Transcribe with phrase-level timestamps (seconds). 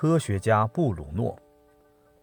[0.00, 1.36] 科学家布鲁诺，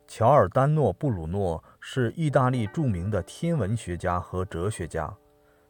[0.07, 5.13] 乔尔丹诺·布鲁诺是意大利著名的天文学家和哲学家。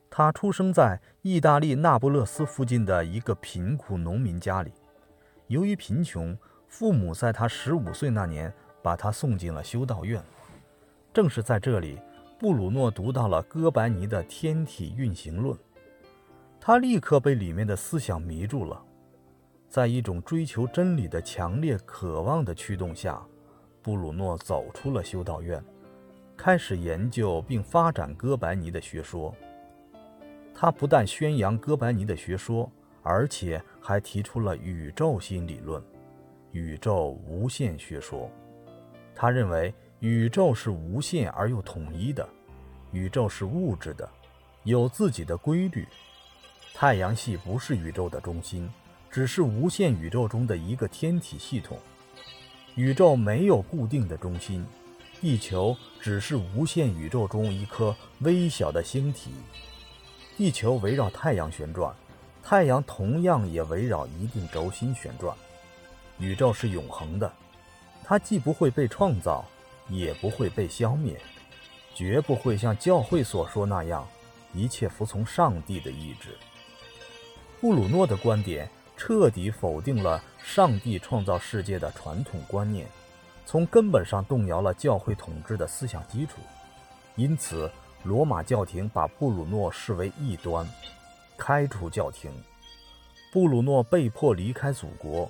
[0.07, 4.71] 他出生在意大利那不勒斯附近的一个贫苦农民家里。
[5.47, 6.37] 由于贫穷，
[6.67, 8.53] 父母在他十五岁那年
[8.83, 10.23] 把他送进了修道院。
[11.11, 11.99] 正是在这里，
[12.37, 15.57] 布鲁诺读到了哥白尼的天体运行论，
[16.61, 18.79] 他立刻被里面的思想迷住了。
[19.75, 23.21] 在一种追求真理的强烈渴望的驱动下，
[23.81, 25.61] 布鲁诺走出了修道院，
[26.37, 29.35] 开始研究并发展哥白尼的学说。
[30.53, 32.71] 他不但宣扬哥白尼的学说，
[33.03, 35.83] 而且还提出了宇宙新理论——
[36.55, 38.31] 宇宙无限学说。
[39.13, 42.25] 他认为宇宙是无限而又统一的，
[42.93, 44.09] 宇宙是物质的，
[44.63, 45.85] 有自己的规律。
[46.73, 48.71] 太阳系不是宇宙的中心。
[49.15, 51.79] 只是无限宇宙中的一个天体系统，
[52.75, 54.65] 宇宙没有固定的中心，
[55.21, 59.31] 地球只是无限宇宙中一颗微小的星体。
[60.35, 61.95] 地球围绕太阳旋转，
[62.43, 65.33] 太阳同样也围绕一定轴心旋转。
[66.19, 67.31] 宇宙是永恒的，
[68.03, 69.45] 它既不会被创造，
[69.87, 71.17] 也不会被消灭，
[71.93, 74.05] 绝不会像教会所说那样，
[74.53, 76.37] 一切服从上帝的意志。
[77.61, 78.69] 布鲁诺的观点。
[78.97, 82.87] 彻底否定了上帝创造世界的传统观念，
[83.45, 86.39] 从根本上动摇了教会统治的思想基础。
[87.15, 87.69] 因此，
[88.03, 90.67] 罗马教廷把布鲁诺视为异端，
[91.37, 92.31] 开除教廷。
[93.31, 95.29] 布鲁诺被迫离开祖国，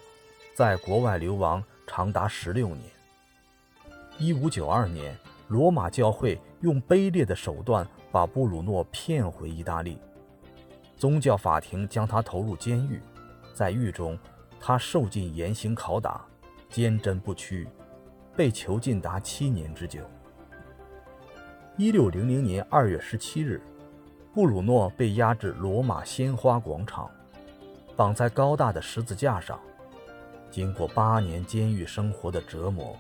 [0.53, 2.81] 在国外流亡长达十六年。
[4.17, 9.97] 一五九二年，罗马教会用卑劣的手段把布鲁诺骗回意大利，
[10.95, 13.01] 宗教法庭将他投入监狱。
[13.55, 14.19] 在狱中，
[14.59, 16.25] 他受尽严刑拷打，
[16.69, 17.65] 坚贞不屈，
[18.35, 20.01] 被囚禁达七年之久。
[21.77, 23.61] 一六零零年二月十七日，
[24.33, 27.09] 布鲁诺被押至罗马鲜花广场，
[27.95, 29.57] 绑在高大的十字架上。
[30.51, 32.97] 经过八年监狱生活的折磨，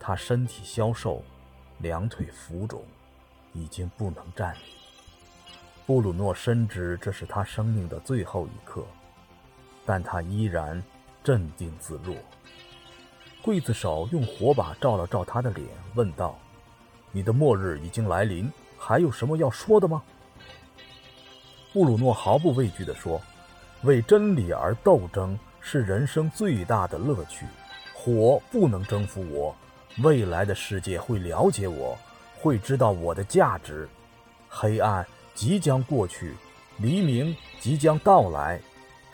[0.00, 1.22] 他身体消瘦，
[1.80, 2.82] 两腿浮肿，
[3.52, 4.58] 已经不能站立。
[5.84, 8.82] 布鲁诺深知这是他生命的最后一刻。
[9.86, 10.82] 但他依然
[11.22, 12.14] 镇定自若。
[13.42, 16.38] 刽子手用火把照了照他的脸，问道
[17.12, 20.02] ：“你的末日已经来临，还有什么要说的吗？”
[21.74, 23.20] 布鲁诺毫不畏惧地说
[23.82, 27.44] ：“为真理而斗争是人生最大的乐趣。
[27.92, 29.54] 火不能征服我，
[30.02, 31.98] 未来的世界会了解我，
[32.40, 33.88] 会知道我的价值。
[34.48, 36.34] 黑暗即将过去，
[36.78, 38.60] 黎明即将到来。”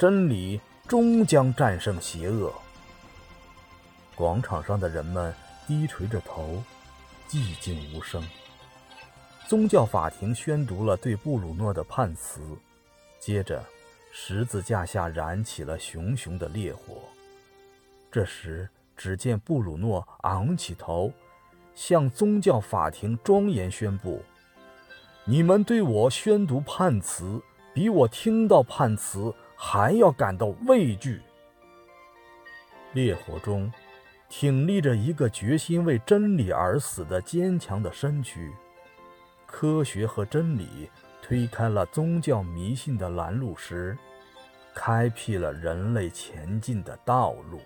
[0.00, 2.50] 真理终将战胜邪恶。
[4.14, 5.30] 广场上的人们
[5.66, 6.62] 低垂着头，
[7.28, 8.26] 寂静无声。
[9.46, 12.40] 宗教法庭宣读了对布鲁诺的判词，
[13.18, 13.62] 接着，
[14.10, 17.02] 十字架下燃起了熊熊的烈火。
[18.10, 18.66] 这时，
[18.96, 21.12] 只见布鲁诺昂起头，
[21.74, 24.22] 向宗教法庭庄严宣布
[25.26, 27.38] ：“你们对我宣读判词，
[27.74, 29.30] 比我听到判词。”
[29.62, 31.20] 还要感到畏惧。
[32.94, 33.70] 烈火中，
[34.30, 38.50] 挺立着一个决心为真理而死的坚强的身躯。
[39.46, 40.88] 科学和真理
[41.20, 43.96] 推开了宗教迷信的拦路石，
[44.74, 47.60] 开辟了人类前进的道路。